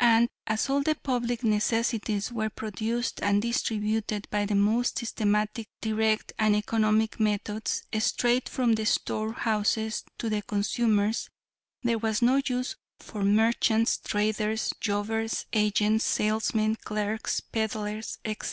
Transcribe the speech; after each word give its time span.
"And 0.00 0.30
as 0.46 0.70
all 0.70 0.80
the 0.80 0.94
public 0.94 1.44
necessities 1.44 2.32
were 2.32 2.48
produced 2.48 3.22
and 3.22 3.42
distributed 3.42 4.26
by 4.30 4.46
the 4.46 4.54
most 4.54 4.98
systematic, 5.00 5.68
direct, 5.82 6.32
and 6.38 6.56
economic 6.56 7.20
methods, 7.20 7.82
straight 8.00 8.48
from 8.48 8.72
the 8.72 8.86
store 8.86 9.34
houses 9.34 10.02
to 10.16 10.30
the 10.30 10.40
consumers, 10.40 11.28
there 11.82 11.98
was 11.98 12.22
no 12.22 12.40
use 12.46 12.76
for 13.00 13.22
merchants, 13.22 13.98
traders, 13.98 14.72
jobbers, 14.80 15.44
agents, 15.52 16.06
salesmen, 16.06 16.76
clerks, 16.76 17.40
peddlers, 17.40 18.16
etc. 18.24 18.44